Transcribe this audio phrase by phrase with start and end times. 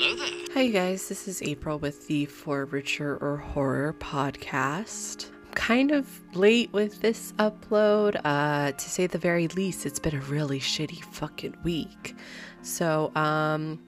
[0.00, 0.44] Hello there.
[0.54, 1.08] Hi, you guys.
[1.08, 5.28] This is April with the For Richer or Horror podcast.
[5.32, 8.20] I'm kind of late with this upload.
[8.24, 12.14] Uh, to say the very least, it's been a really shitty fucking week.
[12.62, 13.82] So, um,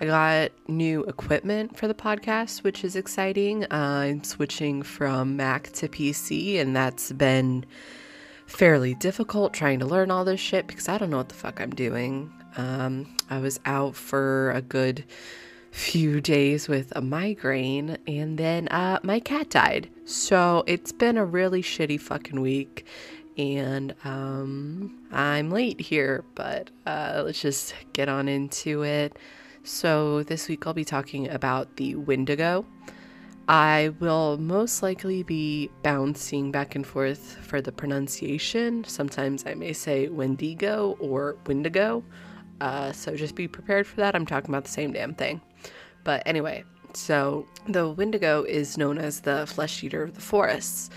[0.00, 3.62] I got new equipment for the podcast, which is exciting.
[3.66, 7.64] Uh, I'm switching from Mac to PC, and that's been
[8.46, 11.60] fairly difficult trying to learn all this shit because I don't know what the fuck
[11.60, 12.32] I'm doing.
[12.56, 15.04] Um, I was out for a good
[15.70, 19.90] few days with a migraine, and then uh, my cat died.
[20.04, 22.86] So it's been a really shitty fucking week,
[23.36, 29.18] and um, I'm late here, but uh, let's just get on into it.
[29.64, 32.66] So this week I'll be talking about the Wendigo.
[33.48, 38.84] I will most likely be bouncing back and forth for the pronunciation.
[38.84, 42.04] Sometimes I may say Wendigo or Wendigo.
[42.64, 44.14] Uh, so just be prepared for that.
[44.14, 45.42] I'm talking about the same damn thing.
[46.02, 50.88] But anyway, so the Wendigo is known as the flesh eater of the forests.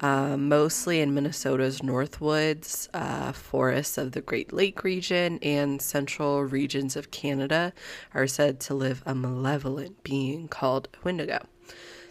[0.00, 6.96] Uh, mostly in Minnesota's Northwoods, uh, forests of the Great Lake region, and central regions
[6.96, 7.72] of Canada
[8.14, 11.46] are said to live a malevolent being called Wendigo.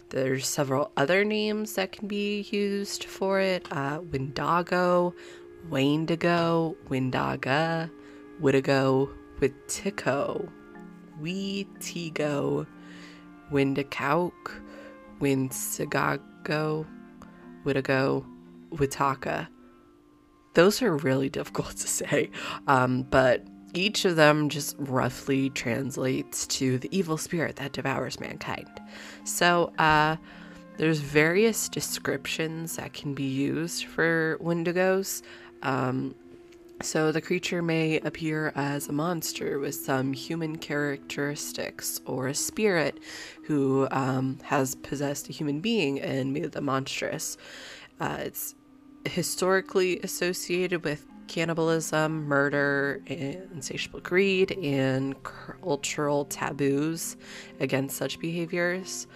[0.08, 5.14] There's several other names that can be used for it uh, Wendigo,
[6.88, 7.90] Windaga,
[8.42, 9.08] Wittigo,
[9.40, 10.48] Wittico,
[11.20, 12.66] Weetigo,
[13.52, 14.32] Windicauk,
[15.20, 16.86] Winsigago,
[17.64, 18.26] Wittigo,
[18.72, 19.46] Witaka.
[20.54, 22.30] Those are really difficult to say,
[22.66, 28.68] um, but each of them just roughly translates to the evil spirit that devours mankind.
[29.24, 30.16] So, uh,
[30.78, 35.22] there's various descriptions that can be used for Wendigos.
[35.62, 36.14] Um,
[36.82, 42.98] so the creature may appear as a monster with some human characteristics, or a spirit
[43.44, 47.36] who um, has possessed a human being and made them monstrous.
[48.00, 48.54] Uh, it's
[49.04, 57.16] historically associated with cannibalism, murder, insatiable greed, and cultural taboos
[57.60, 59.06] against such behaviors.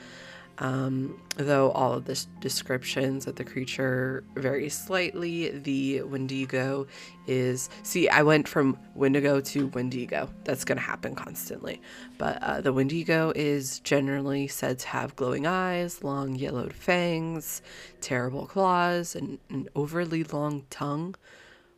[0.59, 6.87] Um, though all of the descriptions of the creature vary slightly, the Wendigo
[7.27, 7.69] is.
[7.83, 10.31] See, I went from Wendigo to Wendigo.
[10.45, 11.83] That's going to happen constantly.
[12.17, 17.61] But uh, the Wendigo is generally said to have glowing eyes, long yellowed fangs,
[18.01, 21.17] terrible claws, and an overly long tongue.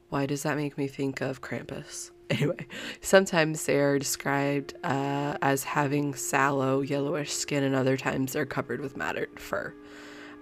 [0.08, 2.10] Why does that make me think of Krampus?
[2.30, 2.66] Anyway,
[3.00, 8.82] sometimes they are described uh, as having sallow, yellowish skin, and other times they're covered
[8.82, 9.74] with matted fur.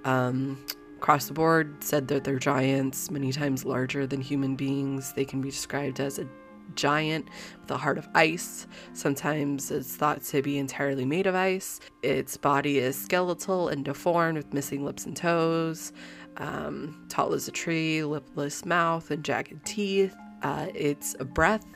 [0.04, 0.64] Um,
[0.96, 5.12] across the board, said that they're giants, many times larger than human beings.
[5.12, 6.26] They can be described as a
[6.75, 7.28] giant
[7.60, 8.66] with a heart of ice.
[8.92, 11.78] Sometimes it's thought to be entirely made of ice.
[12.02, 15.92] Its body is skeletal and deformed with missing lips and toes.
[16.38, 20.16] Um, tall as a tree, lipless mouth, and jagged teeth.
[20.46, 21.66] Uh, its breath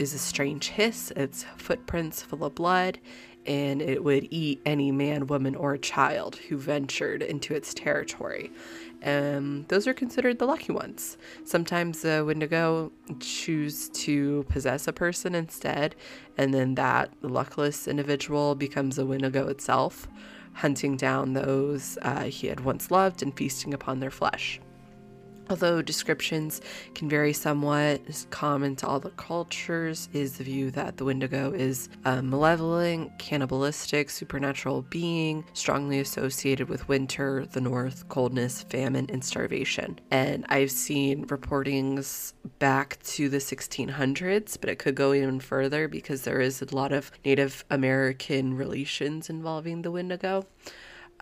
[0.00, 2.98] is a strange hiss, its footprints full of blood,
[3.46, 8.50] and it would eat any man, woman, or child who ventured into its territory.
[9.04, 11.16] Um, those are considered the lucky ones.
[11.44, 12.90] Sometimes the Wendigo
[13.20, 15.94] choose to possess a person instead,
[16.36, 20.08] and then that luckless individual becomes a Wendigo itself,
[20.54, 24.60] hunting down those uh, he had once loved and feasting upon their flesh.
[25.50, 26.60] Although descriptions
[26.94, 31.88] can vary somewhat, common to all the cultures is the view that the Wendigo is
[32.04, 39.98] a malevolent, cannibalistic, supernatural being strongly associated with winter, the north, coldness, famine, and starvation.
[40.10, 46.22] And I've seen reportings back to the 1600s, but it could go even further because
[46.22, 50.46] there is a lot of Native American relations involving the Wendigo.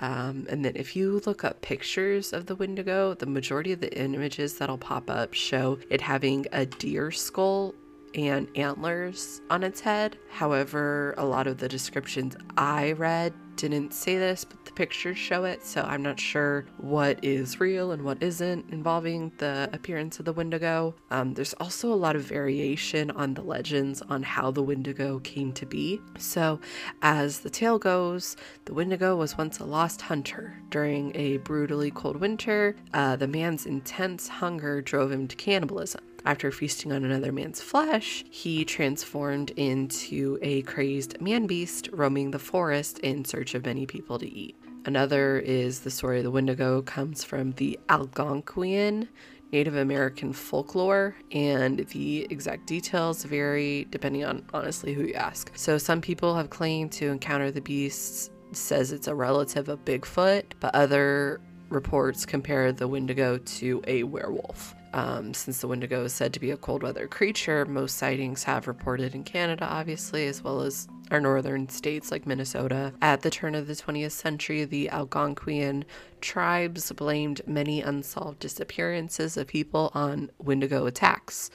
[0.00, 3.96] Um, and then if you look up pictures of the Wendigo, the majority of the
[3.96, 7.74] images that'll pop up show it having a deer skull
[8.14, 10.18] and antlers on its head.
[10.30, 13.32] However, a lot of the descriptions I read
[13.68, 17.92] didn't say this, but the pictures show it, so I'm not sure what is real
[17.92, 20.94] and what isn't involving the appearance of the Wendigo.
[21.10, 25.52] Um, there's also a lot of variation on the legends on how the Wendigo came
[25.52, 26.00] to be.
[26.18, 26.60] So,
[27.02, 30.56] as the tale goes, the Wendigo was once a lost hunter.
[30.70, 36.00] During a brutally cold winter, uh, the man's intense hunger drove him to cannibalism.
[36.24, 42.38] After feasting on another man's flesh, he transformed into a crazed man beast roaming the
[42.38, 44.56] forest in search of many people to eat.
[44.84, 49.08] Another is the story of the Wendigo comes from the Algonquian
[49.52, 55.50] Native American folklore, and the exact details vary depending on honestly who you ask.
[55.56, 60.44] So, some people have claimed to encounter the beasts, says it's a relative of Bigfoot,
[60.60, 64.74] but other reports compare the Wendigo to a werewolf.
[64.92, 68.66] Um, since the Wendigo is said to be a cold weather creature, most sightings have
[68.66, 72.92] reported in Canada, obviously, as well as our northern states like Minnesota.
[73.02, 75.84] At the turn of the 20th century, the Algonquian
[76.20, 81.50] tribes blamed many unsolved disappearances of people on Wendigo attacks.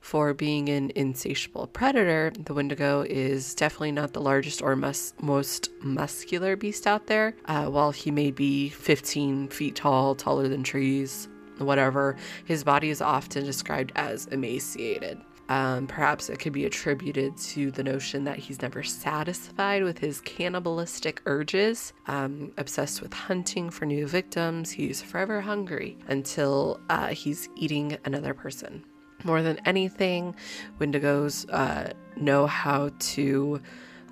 [0.00, 5.68] For being an insatiable predator, the Wendigo is definitely not the largest or mus- most
[5.82, 7.34] muscular beast out there.
[7.44, 11.28] Uh, while he may be 15 feet tall, taller than trees,
[11.66, 15.20] whatever, his body is often described as emaciated.
[15.50, 20.20] Um, perhaps it could be attributed to the notion that he's never satisfied with his
[20.20, 21.92] cannibalistic urges.
[22.06, 28.32] Um, obsessed with hunting for new victims, he's forever hungry until uh, he's eating another
[28.32, 28.84] person.
[29.24, 30.36] More than anything,
[30.78, 33.60] Wendigos uh, know how to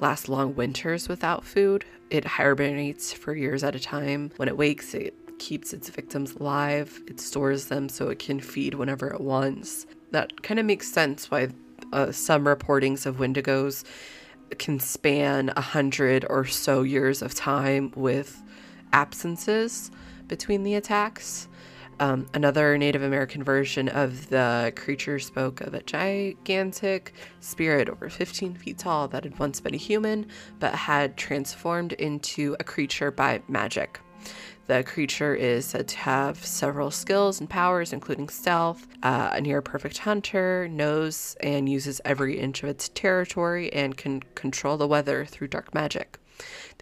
[0.01, 1.85] last long winters without food.
[2.11, 4.33] It hibernates for years at a time.
[4.37, 8.75] When it wakes, it keeps its victims alive, it stores them so it can feed
[8.75, 9.87] whenever it wants.
[10.11, 11.49] That kind of makes sense why
[11.93, 13.85] uh, some reportings of Wendigos
[14.59, 18.43] can span a hundred or so years of time with
[18.93, 19.91] absences
[20.27, 21.49] between the attacks.
[22.01, 28.55] Um, another Native American version of the creature spoke of a gigantic spirit over 15
[28.55, 30.27] feet tall that had once been a human
[30.61, 34.01] but had transformed into a creature by magic.
[34.69, 39.63] The creature is said to have several skills and powers, including stealth, uh, a near
[39.63, 45.25] perfect hunter, knows and uses every inch of its territory, and can control the weather
[45.25, 46.19] through dark magic.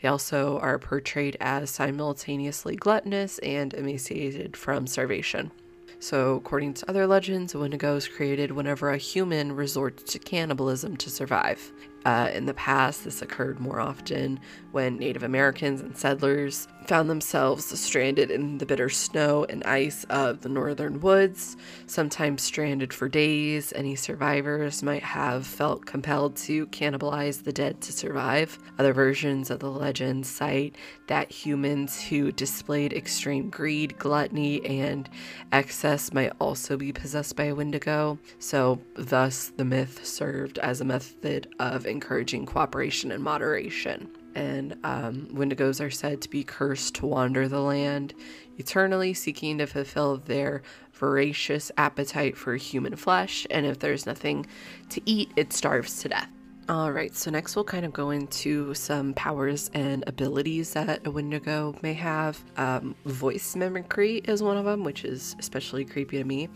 [0.02, 5.52] They also are portrayed as simultaneously gluttonous and emaciated from starvation.
[6.00, 10.96] So, according to other legends, a Wendigo is created whenever a human resorts to cannibalism
[10.96, 11.72] to survive.
[12.04, 14.38] Uh, in the past, this occurred more often
[14.70, 20.42] when Native Americans and settlers found themselves stranded in the bitter snow and ice of
[20.42, 21.56] the northern woods,
[21.86, 23.72] sometimes stranded for days.
[23.74, 28.58] Any survivors might have felt compelled to cannibalize the dead to survive.
[28.78, 30.76] Other versions of the legend cite
[31.08, 35.08] that humans who displayed extreme greed, gluttony, and
[35.52, 38.18] excess might also be possessed by a wendigo.
[38.38, 44.10] So, thus, the myth served as a method of encouraging cooperation and moderation.
[44.34, 48.12] And um, Wendigos are said to be cursed to wander the land,
[48.58, 50.62] eternally seeking to fulfill their
[50.92, 53.46] voracious appetite for human flesh.
[53.50, 54.46] And if there's nothing
[54.90, 56.28] to eat, it starves to death.
[56.68, 61.10] All right, so next we'll kind of go into some powers and abilities that a
[61.12, 62.42] Wendigo may have.
[62.56, 66.48] Um, voice mimicry is one of them, which is especially creepy to me.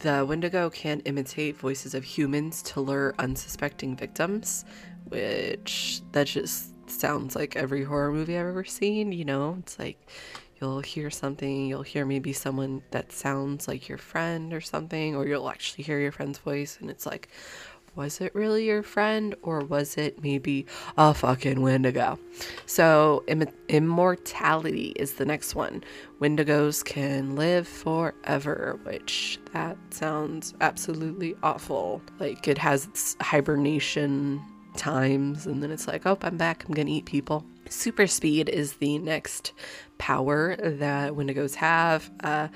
[0.00, 4.64] The Wendigo can imitate voices of humans to lure unsuspecting victims,
[5.08, 9.12] which that just sounds like every horror movie I've ever seen.
[9.12, 10.10] You know, it's like
[10.58, 15.26] you'll hear something, you'll hear maybe someone that sounds like your friend or something, or
[15.26, 17.28] you'll actually hear your friend's voice, and it's like,
[17.94, 20.66] was it really your friend or was it maybe
[20.96, 22.18] a fucking Wendigo?
[22.66, 25.82] So, Im- immortality is the next one.
[26.20, 32.00] Wendigos can live forever, which that sounds absolutely awful.
[32.18, 34.40] Like it has hibernation
[34.76, 37.44] times and then it's like, oh, I'm back, I'm gonna eat people.
[37.68, 39.52] Super speed is the next
[39.98, 42.10] power that Wendigos have.
[42.22, 42.48] Uh,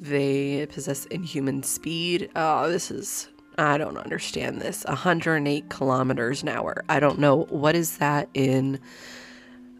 [0.00, 2.30] they possess inhuman speed.
[2.36, 4.84] Oh, this is I don't understand this.
[4.84, 6.84] 108 kilometers an hour.
[6.88, 8.80] I don't know what is that in,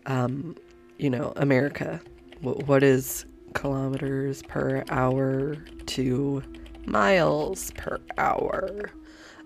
[0.07, 0.57] um,
[0.99, 2.01] you know, America.
[2.41, 6.43] What, what is kilometers per hour to
[6.87, 8.91] miles per hour?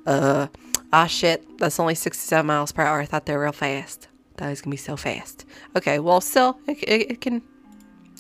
[0.06, 0.48] Uh,
[0.92, 1.58] ah, shit.
[1.58, 3.00] That's only 67 miles per hour.
[3.00, 4.08] I thought they were real fast.
[4.36, 5.46] That was gonna be so fast.
[5.74, 7.42] Okay, well, still, it, it, it can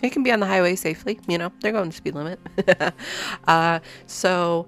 [0.02, 1.20] it can be on the highway safely.
[1.28, 2.40] You know, they're going to speed limit.
[3.46, 4.66] uh, so.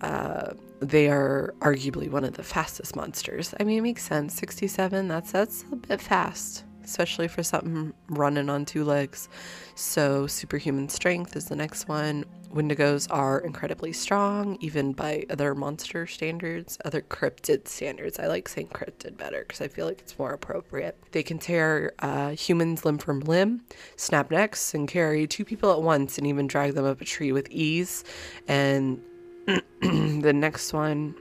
[0.00, 0.52] Uh,
[0.84, 3.54] they are arguably one of the fastest monsters.
[3.58, 4.34] I mean, it makes sense.
[4.34, 9.28] 67, that's that's a bit fast, especially for something running on two legs.
[9.74, 12.24] So, superhuman strength is the next one.
[12.54, 18.20] Wendigos are incredibly strong, even by other monster standards, other cryptid standards.
[18.20, 20.96] I like saying cryptid better because I feel like it's more appropriate.
[21.10, 23.62] They can tear uh, humans limb from limb,
[23.96, 27.32] snap necks, and carry two people at once, and even drag them up a tree
[27.32, 28.04] with ease.
[28.46, 29.02] And
[29.80, 31.14] the next one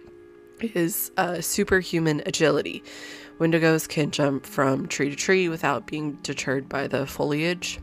[0.62, 2.84] is uh, superhuman agility.
[3.40, 7.80] Wendigos can jump from tree to tree without being deterred by the foliage.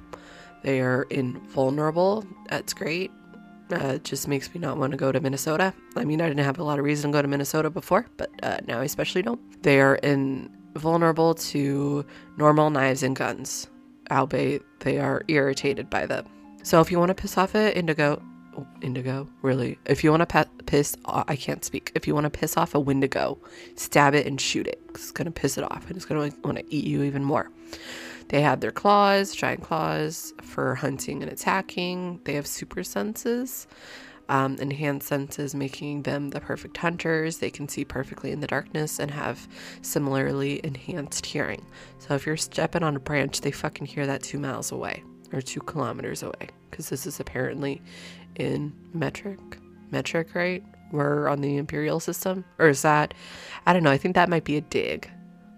[0.62, 2.24] They are invulnerable.
[2.48, 3.10] That's great.
[3.72, 5.72] Uh, it just makes me not want to go to Minnesota.
[5.96, 8.30] I mean, I didn't have a lot of reason to go to Minnesota before, but
[8.42, 9.62] uh, now I especially don't.
[9.62, 12.04] They are invulnerable to
[12.36, 13.68] normal knives and guns,
[14.10, 16.26] albeit they are irritated by them.
[16.62, 18.20] So if you want to piss off an indigo,
[18.80, 21.92] indigo, really, if you want to pe- piss, I can't speak.
[21.94, 23.38] If you want to piss off a wendigo,
[23.74, 24.80] stab it and shoot it.
[24.90, 27.50] It's gonna piss it off, and it's gonna want to eat you even more.
[28.28, 32.20] They have their claws, giant claws for hunting and attacking.
[32.24, 33.66] They have super senses,
[34.28, 37.38] um, enhanced senses, making them the perfect hunters.
[37.38, 39.48] They can see perfectly in the darkness and have
[39.82, 41.66] similarly enhanced hearing.
[41.98, 45.02] So if you're stepping on a branch, they fucking hear that two miles away
[45.32, 47.82] or two kilometers away because this is apparently
[48.36, 49.38] in metric.
[49.90, 50.62] Metric, right?
[50.92, 52.44] We're on the imperial system.
[52.58, 53.14] Or is that,
[53.66, 55.10] I don't know, I think that might be a dig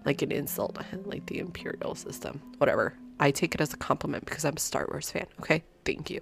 [0.04, 2.40] like an insult, like the Imperial system.
[2.58, 2.94] Whatever.
[3.20, 5.26] I take it as a compliment because I'm a Star Wars fan.
[5.40, 6.20] Okay, thank you.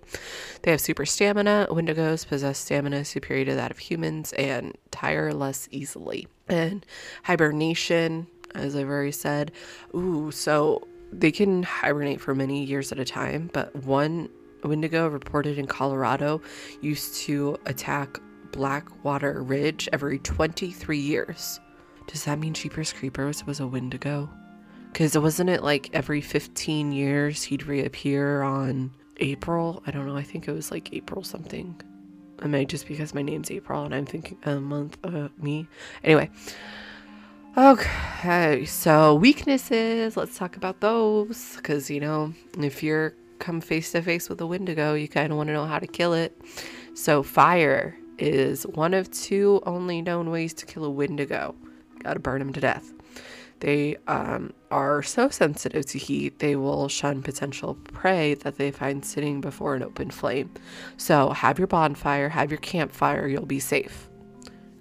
[0.63, 1.69] They have super stamina.
[1.71, 6.29] Wendigos possess stamina superior to that of humans and tire less easily.
[6.49, 6.85] And
[7.23, 9.53] hibernation, as I've already said.
[9.95, 14.29] Ooh, so they can hibernate for many years at a time, but one
[14.65, 16.41] Wendigo reported in Colorado
[16.81, 18.19] used to attack
[18.53, 21.61] Blackwater Ridge every 23 years.
[22.07, 24.29] Does that mean Jeepers Creepers was a Wendigo?
[24.93, 29.83] Because wasn't it like every 15 years he'd reappear on April?
[29.87, 30.17] I don't know.
[30.17, 31.81] I think it was like April something.
[32.41, 35.69] I might just because my name's April and I'm thinking a month, uh, me.
[36.03, 36.31] Anyway.
[37.57, 40.17] Okay, so weaknesses.
[40.17, 41.57] Let's talk about those.
[41.57, 45.37] Because, you know, if you're come face to face with a Wendigo, you kind of
[45.37, 46.41] want to know how to kill it.
[46.95, 51.55] So, fire is one of two only known ways to kill a Wendigo.
[52.05, 52.93] Got to burn them to death.
[53.61, 59.05] They um, are so sensitive to heat, they will shun potential prey that they find
[59.05, 60.51] sitting before an open flame.
[60.97, 64.09] So, have your bonfire, have your campfire, you'll be safe.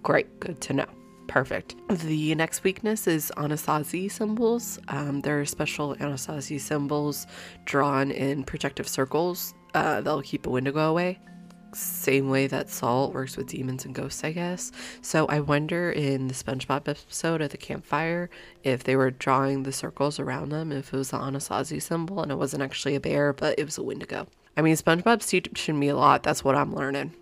[0.04, 0.99] Great, good to know.
[1.30, 1.76] Perfect.
[1.90, 4.80] The next weakness is Anasazi symbols.
[4.88, 7.28] Um, there are special Anasazi symbols
[7.66, 9.54] drawn in protective circles.
[9.74, 11.20] Uh, they'll keep a Wendigo away
[11.74, 14.72] same way that salt works with demons and ghosts, I guess.
[15.02, 18.30] So I wonder in the SpongeBob episode at the campfire
[18.64, 22.32] if they were drawing the circles around them, if it was the Anasazi symbol and
[22.32, 24.28] it wasn't actually a bear, but it was a Wendigo.
[24.58, 26.24] I mean, SpongeBob's teaching me a lot.
[26.24, 27.14] That's what I'm learning.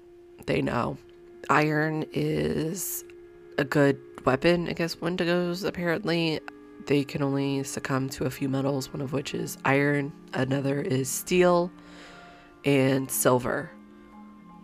[0.46, 0.98] They know.
[1.50, 3.04] Iron is
[3.58, 6.40] a good weapon against Wendigos, apparently.
[6.86, 11.10] They can only succumb to a few metals, one of which is iron, another is
[11.10, 11.72] steel,
[12.64, 13.72] and silver.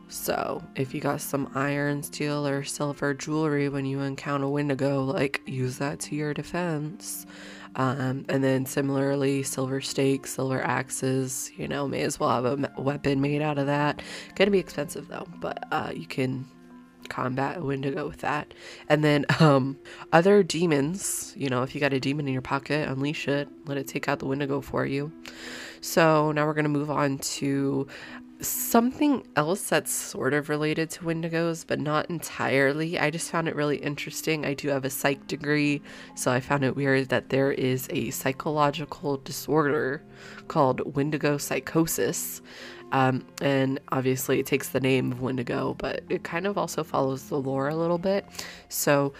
[0.09, 5.41] So, if you got some iron, steel, or silver jewelry when you encounter Wendigo, like
[5.45, 7.25] use that to your defense.
[7.75, 12.81] Um, and then similarly, silver stakes, silver axes, you know, may as well have a
[12.81, 14.03] weapon made out of that.
[14.35, 16.45] Gonna be expensive though, but uh, you can
[17.09, 18.53] combat a Wendigo with that.
[18.89, 19.77] And then um,
[20.11, 23.77] other demons, you know, if you got a demon in your pocket, unleash it, let
[23.77, 25.11] it take out the Wendigo for you.
[25.81, 27.87] So now we're going to move on to
[28.43, 32.99] something else that's sort of related to Wendigos, but not entirely.
[32.99, 34.45] I just found it really interesting.
[34.45, 35.81] I do have a psych degree,
[36.15, 40.03] so I found it weird that there is a psychological disorder
[40.47, 42.41] called Wendigo psychosis.
[42.93, 47.27] Um, and obviously, it takes the name of Wendigo, but it kind of also follows
[47.27, 48.25] the lore a little bit.
[48.69, 49.13] So,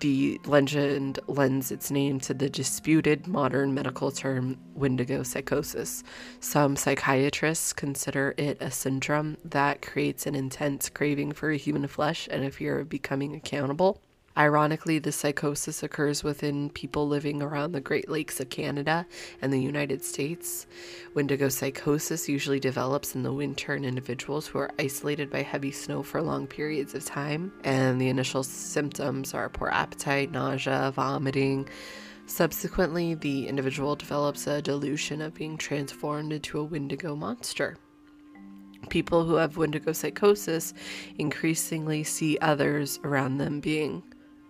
[0.00, 6.04] the legend lends its name to the disputed modern medical term Wendigo psychosis.
[6.40, 12.44] Some psychiatrists consider it a syndrome that creates an intense craving for human flesh and
[12.44, 14.00] a fear of becoming accountable.
[14.36, 19.06] Ironically, the psychosis occurs within people living around the Great Lakes of Canada
[19.42, 20.66] and the United States.
[21.14, 26.02] Wendigo psychosis usually develops in the winter in individuals who are isolated by heavy snow
[26.02, 31.68] for long periods of time, and the initial symptoms are poor appetite, nausea, vomiting.
[32.24, 37.76] Subsequently, the individual develops a delusion of being transformed into a Wendigo monster.
[38.88, 40.72] People who have Wendigo psychosis
[41.18, 44.02] increasingly see others around them being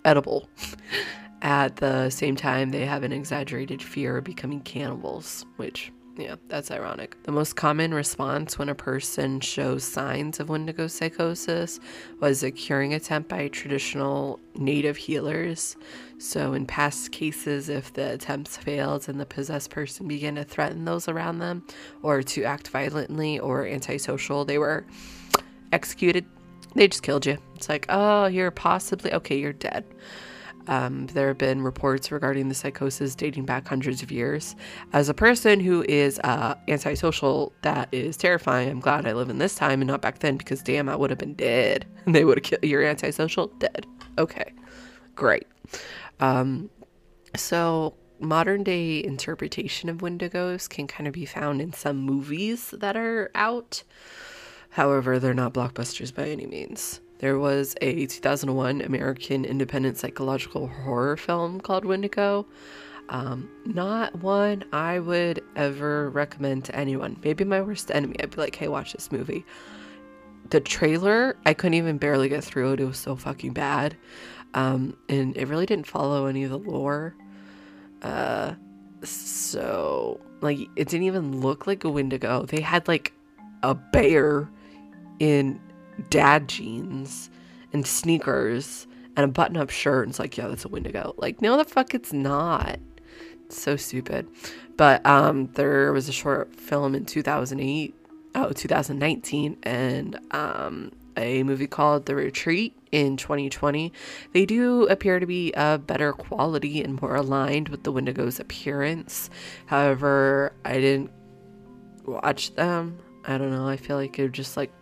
[0.04, 0.48] edible.
[1.42, 6.70] At the same time, they have an exaggerated fear of becoming cannibals, which, yeah, that's
[6.70, 7.20] ironic.
[7.24, 11.80] The most common response when a person shows signs of Wendigo psychosis
[12.20, 15.76] was a curing attempt by traditional native healers.
[16.18, 20.84] So, in past cases, if the attempts failed and the possessed person began to threaten
[20.84, 21.64] those around them
[22.02, 24.86] or to act violently or antisocial, they were
[25.72, 26.24] executed
[26.74, 27.38] they just killed you.
[27.54, 29.84] It's like, oh, you're possibly okay, you're dead.
[30.68, 34.54] Um, there have been reports regarding the psychosis dating back hundreds of years.
[34.92, 38.68] As a person who is uh, antisocial, that is terrifying.
[38.68, 41.10] I'm glad I live in this time and not back then because damn, I would
[41.10, 41.86] have been dead.
[42.06, 42.64] they would have killed.
[42.64, 43.86] You're antisocial, dead.
[44.18, 44.52] Okay,
[45.14, 45.46] great.
[46.20, 46.70] Um,
[47.34, 52.96] so modern day interpretation of Wendigos can kind of be found in some movies that
[52.96, 53.82] are out.
[54.72, 57.00] However, they're not blockbusters by any means.
[57.18, 62.46] There was a 2001 American independent psychological horror film called Wendigo.
[63.10, 67.18] Um, not one I would ever recommend to anyone.
[67.22, 68.16] Maybe my worst enemy.
[68.20, 69.44] I'd be like, hey, watch this movie.
[70.48, 72.80] The trailer, I couldn't even barely get through it.
[72.80, 73.94] It was so fucking bad.
[74.54, 77.14] Um, and it really didn't follow any of the lore.
[78.00, 78.54] Uh,
[79.02, 82.46] so like it didn't even look like a Wendigo.
[82.46, 83.12] They had like
[83.62, 84.48] a bear
[85.22, 85.60] in
[86.10, 87.30] dad jeans
[87.72, 90.02] and sneakers and a button-up shirt.
[90.02, 91.14] And it's like, yeah, that's a Wendigo.
[91.16, 92.80] Like, no, the fuck, it's not.
[93.46, 94.26] It's so stupid.
[94.76, 97.94] But um, there was a short film in 2008,
[98.34, 103.92] oh, 2019, and um, a movie called The Retreat in 2020.
[104.32, 109.30] They do appear to be of better quality and more aligned with the Wendigo's appearance.
[109.66, 111.12] However, I didn't
[112.06, 112.98] watch them.
[113.24, 113.68] I don't know.
[113.68, 114.72] I feel like it just like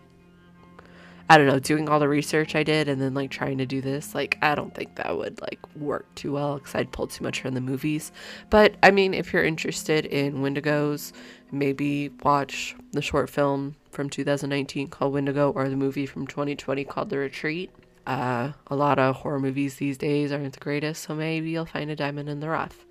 [1.30, 3.80] I don't know, doing all the research I did and then like trying to do
[3.80, 7.22] this, like I don't think that would like work too well because I'd pull too
[7.22, 8.10] much from the movies.
[8.50, 11.12] But I mean, if you're interested in Wendigos,
[11.52, 17.10] maybe watch the short film from 2019 called Wendigo or the movie from 2020 called
[17.10, 17.70] The Retreat.
[18.08, 21.92] Uh, a lot of horror movies these days aren't the greatest, so maybe you'll find
[21.92, 22.84] a diamond in the rough.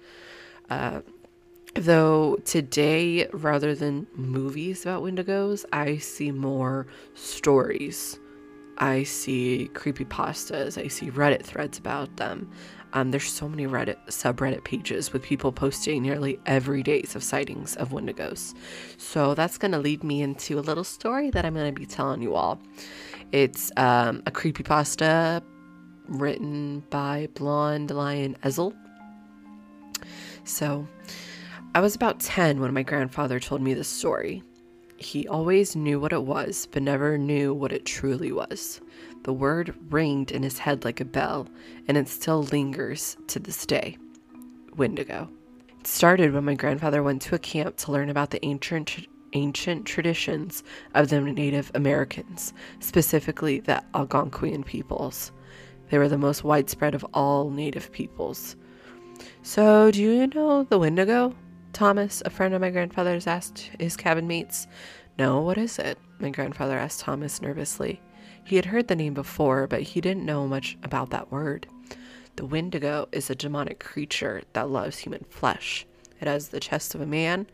[0.69, 1.01] Uh,
[1.73, 8.17] though today, rather than movies about Wendigos, I see more stories
[8.79, 10.81] I see creepy pastas.
[10.81, 12.49] I see Reddit threads about them.
[12.93, 17.75] Um, there's so many Reddit subreddit pages with people posting nearly every days of sightings
[17.75, 18.55] of Wendigos.
[18.97, 21.85] So that's going to lead me into a little story that I'm going to be
[21.85, 22.59] telling you all.
[23.31, 25.43] It's um, a creepy pasta
[26.07, 28.73] written by Blonde Lion Ezel.
[30.45, 30.87] So
[31.75, 34.41] I was about 10 when my grandfather told me this story.
[34.99, 38.81] He always knew what it was, but never knew what it truly was.
[39.23, 41.47] The word ringed in his head like a bell,
[41.87, 43.97] and it still lingers to this day.
[44.75, 45.29] Wendigo.
[45.79, 49.85] It started when my grandfather went to a camp to learn about the ancient ancient
[49.85, 50.63] traditions
[50.95, 55.31] of the Native Americans, specifically the Algonquian peoples.
[55.89, 58.57] They were the most widespread of all Native peoples.
[59.43, 61.35] So, do you know the Wendigo?
[61.79, 64.67] Thomas, a friend of my grandfather's, asked his cabin mates.
[65.17, 65.97] No, what is it?
[66.19, 68.01] My grandfather asked Thomas nervously.
[68.43, 71.67] He had heard the name before, but he didn't know much about that word.
[72.35, 75.85] The Wendigo is a demonic creature that loves human flesh.
[76.19, 77.47] It has the chest of a man,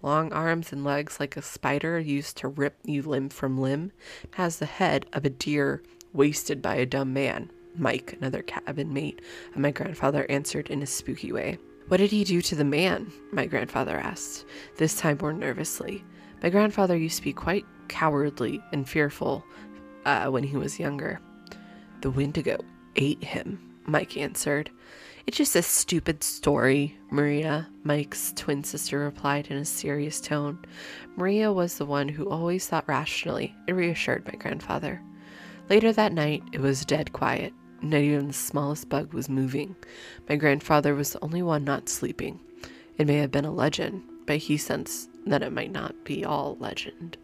[0.00, 3.90] long arms and legs like a spider used to rip you limb from limb.
[4.22, 7.50] It has the head of a deer wasted by a dumb man.
[7.74, 9.20] Mike, another cabin mate
[9.56, 11.58] of my grandfather, answered in a spooky way.
[11.88, 13.12] What did he do to the man?
[13.32, 16.04] My grandfather asked, this time more nervously.
[16.42, 19.44] My grandfather used to be quite cowardly and fearful
[20.04, 21.20] uh, when he was younger.
[22.00, 22.58] The Wendigo
[22.96, 24.70] ate him, Mike answered.
[25.26, 30.58] It's just a stupid story, Maria, Mike's twin sister replied in a serious tone.
[31.16, 35.00] Maria was the one who always thought rationally and reassured my grandfather.
[35.70, 37.52] Later that night, it was dead quiet.
[37.82, 39.74] Not even the smallest bug was moving.
[40.28, 42.38] My grandfather was the only one not sleeping.
[42.96, 46.56] It may have been a legend, but he sensed that it might not be all
[46.60, 47.16] legend.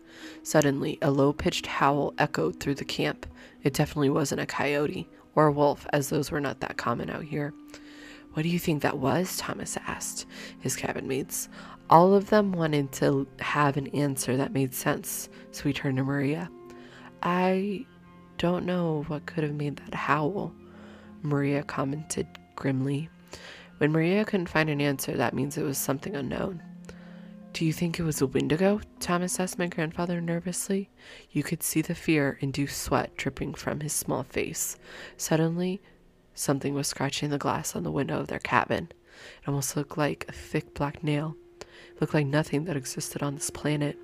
[0.42, 3.27] Suddenly, a low pitched howl echoed through the camp.
[3.62, 7.25] It definitely wasn't a coyote or a wolf, as those were not that common out
[7.25, 7.55] here.
[8.33, 9.37] What do you think that was?
[9.37, 10.27] Thomas asked
[10.59, 11.49] his cabin mates.
[11.88, 16.05] All of them wanted to have an answer that made sense, so he turned to
[16.05, 16.51] Maria.
[17.23, 17.87] I
[18.38, 20.53] don't know what could have made that howl,
[21.22, 23.11] Maria commented grimly.
[23.79, 26.62] When Maria couldn't find an answer, that means it was something unknown.
[27.53, 28.81] Do you think it was a Wendigo?
[29.01, 30.90] Thomas asked my grandfather nervously.
[31.31, 34.77] You could see the fear induced sweat dripping from his small face.
[35.16, 35.81] Suddenly,
[36.35, 38.88] something was scratching the glass on the window of their cabin.
[39.42, 41.37] It almost looked like a thick black nail.
[41.61, 43.98] It looked like nothing that existed on this planet.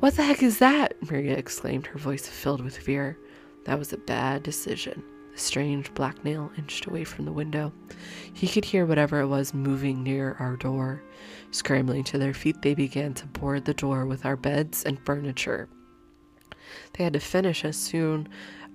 [0.00, 0.94] What the heck is that?
[1.10, 3.18] Maria exclaimed, her voice filled with fear.
[3.64, 5.02] That was a bad decision.
[5.32, 7.72] The strange black nail inched away from the window.
[8.32, 11.02] He could hear whatever it was moving near our door.
[11.50, 15.68] Scrambling to their feet, they began to board the door with our beds and furniture.
[16.94, 18.28] They had to finish as soon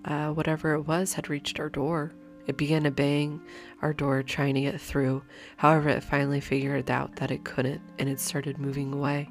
[0.06, 2.14] uh, whatever it was had reached our door.
[2.46, 3.42] It began to bang
[3.82, 5.24] our door trying to get through.
[5.58, 9.30] However, it finally figured out that it couldn't and it started moving away.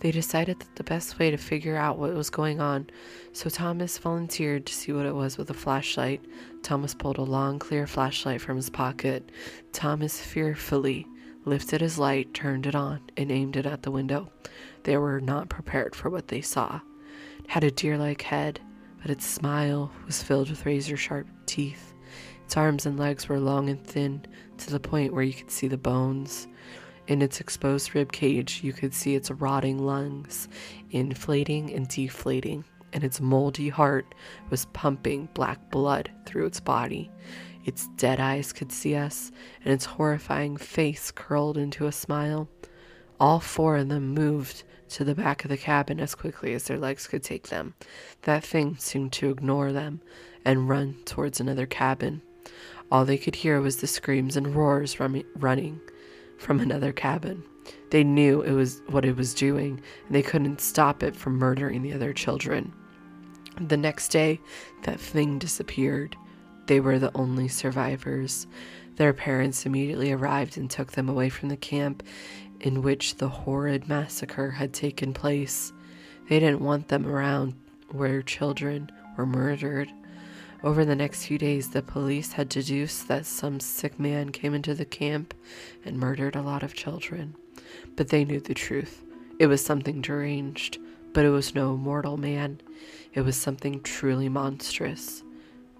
[0.00, 2.90] They decided that the best way to figure out what was going on,
[3.32, 6.22] so Thomas volunteered to see what it was with a flashlight.
[6.62, 9.30] Thomas pulled a long, clear flashlight from his pocket.
[9.72, 11.06] Thomas fearfully
[11.46, 14.30] lifted his light, turned it on, and aimed it at the window.
[14.82, 16.80] They were not prepared for what they saw.
[17.38, 18.60] It had a deer like head,
[19.00, 21.93] but its smile was filled with razor sharp teeth.
[22.44, 24.24] Its arms and legs were long and thin,
[24.58, 26.46] to the point where you could see the bones.
[27.06, 30.48] In its exposed rib cage, you could see its rotting lungs,
[30.90, 34.14] inflating and deflating, and its moldy heart
[34.50, 37.10] was pumping black blood through its body.
[37.64, 39.32] Its dead eyes could see us,
[39.64, 42.48] and its horrifying face curled into a smile.
[43.18, 46.78] All four of them moved to the back of the cabin as quickly as their
[46.78, 47.74] legs could take them.
[48.22, 50.02] That thing seemed to ignore them
[50.44, 52.22] and run towards another cabin.
[52.90, 55.80] All they could hear was the screams and roars rum- running
[56.38, 57.42] from another cabin.
[57.90, 61.82] They knew it was what it was doing, and they couldn't stop it from murdering
[61.82, 62.72] the other children.
[63.60, 64.40] The next day,
[64.82, 66.16] that thing disappeared.
[66.66, 68.46] They were the only survivors.
[68.96, 72.02] Their parents immediately arrived and took them away from the camp
[72.60, 75.72] in which the horrid massacre had taken place.
[76.28, 77.54] They didn't want them around
[77.90, 79.92] where children were murdered.
[80.62, 84.74] Over the next few days, the police had deduced that some sick man came into
[84.74, 85.34] the camp
[85.84, 87.34] and murdered a lot of children.
[87.96, 89.02] But they knew the truth.
[89.38, 90.78] It was something deranged,
[91.12, 92.60] but it was no mortal man.
[93.12, 95.22] It was something truly monstrous.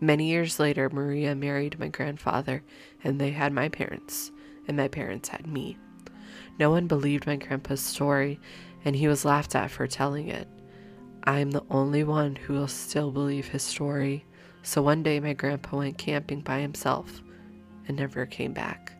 [0.00, 2.62] Many years later, Maria married my grandfather,
[3.02, 4.32] and they had my parents,
[4.66, 5.78] and my parents had me.
[6.58, 8.38] No one believed my grandpa's story,
[8.84, 10.48] and he was laughed at for telling it.
[11.24, 14.26] I am the only one who will still believe his story.
[14.64, 17.20] So one day, my grandpa went camping by himself
[17.87, 18.94] and never came back.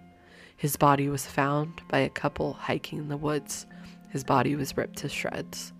[0.59, 3.65] His body was found by a couple hiking in the woods.
[4.11, 5.73] His body was ripped to shreds.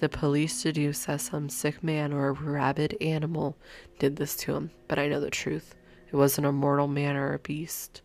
[0.00, 3.56] The police deduce that some sick man or a rabid animal
[3.98, 5.74] did this to him, but I know the truth.
[6.12, 8.02] It wasn't a mortal man or a beast,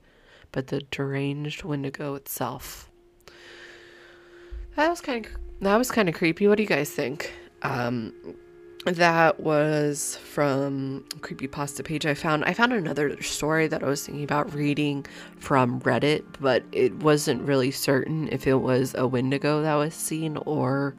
[0.54, 2.90] but the deranged Wendigo itself.
[4.78, 6.48] That was kind of that was kind of creepy.
[6.48, 7.34] What do you guys think?
[7.64, 8.14] Um,
[8.86, 12.44] that was from creepy pasta page I found.
[12.46, 15.06] I found another story that I was thinking about reading
[15.38, 20.38] from Reddit, but it wasn't really certain if it was a Wendigo that was seen
[20.38, 20.96] or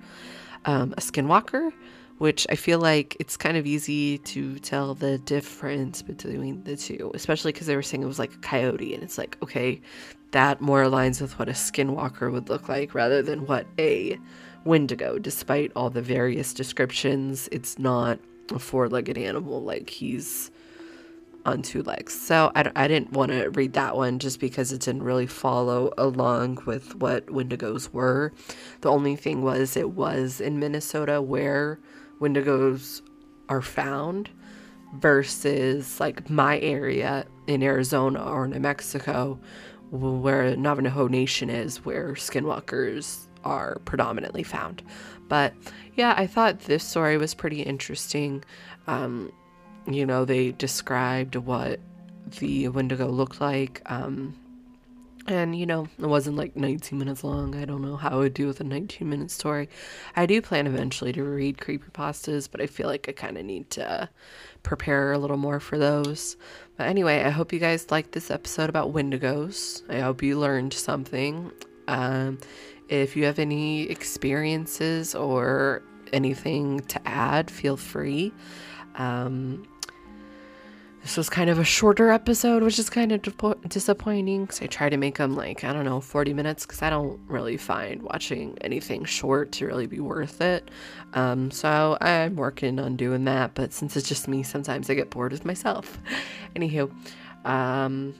[0.65, 1.73] um, a Skinwalker.
[2.19, 7.11] Which I feel like it's kind of easy to tell the difference between the two,
[7.15, 9.81] especially because they were saying it was like a coyote, and it's like, okay,
[10.31, 14.19] that more aligns with what a skinwalker would look like rather than what a
[14.65, 15.19] Wendigo.
[15.19, 18.19] Despite all the various descriptions, it's not
[18.51, 20.51] a four legged animal like he's
[21.45, 22.19] on two legs.
[22.19, 25.93] So I, I didn't want to read that one just because it didn't really follow
[25.99, 28.33] along with what Wendigos were.
[28.81, 31.81] The only thing was it was in Minnesota where
[32.21, 33.03] Wendigos
[33.49, 34.31] are found
[34.99, 39.39] versus like my area in Arizona or New Mexico
[39.91, 44.83] where Navajo Nation is, where skinwalkers are predominantly found.
[45.29, 45.55] But
[45.95, 48.45] yeah, I thought this story was pretty interesting.
[48.87, 49.33] Um,
[49.87, 51.81] you know, they described what
[52.39, 53.83] the Wendigo looked like.
[53.87, 54.35] Um,
[55.27, 57.55] and you know, it wasn't like 19 minutes long.
[57.55, 59.69] I don't know how I would do with a 19 minute story.
[60.17, 63.71] I do plan eventually to read creepypastas, but I feel like I kind of need
[63.71, 64.09] to
[64.63, 66.37] prepare a little more for those.
[66.77, 69.89] But anyway, I hope you guys liked this episode about Wendigos.
[69.89, 71.53] I hope you learned something.
[71.87, 72.39] Um,
[72.89, 78.33] if you have any experiences or anything to add, feel free.
[78.97, 79.67] Um,
[81.03, 83.23] this was kind of a shorter episode, which is kind of
[83.69, 86.91] disappointing because I try to make them like, I don't know, 40 minutes because I
[86.91, 90.71] don't really find watching anything short to really be worth it.
[91.15, 95.11] Um, so I'm working on doing that, but since it's just me, sometimes I get
[95.11, 95.99] bored with myself.
[96.55, 96.93] Anywho,
[97.45, 98.15] um,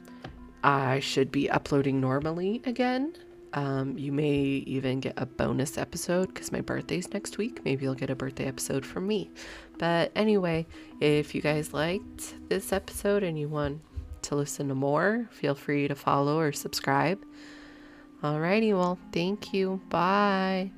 [0.65, 3.15] I should be uploading normally again.
[3.55, 4.35] Um, you may
[4.67, 7.65] even get a bonus episode because my birthday's next week.
[7.65, 9.31] Maybe you'll get a birthday episode from me.
[9.79, 10.67] But anyway,
[11.01, 13.81] if you guys liked this episode and you want
[14.23, 17.23] to listen to more, feel free to follow or subscribe.
[18.23, 19.81] Alrighty, well, thank you.
[19.89, 20.71] Bye.